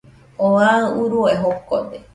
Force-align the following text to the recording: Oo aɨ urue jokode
Oo 0.43 0.57
aɨ 0.71 0.83
urue 1.01 1.31
jokode 1.41 1.97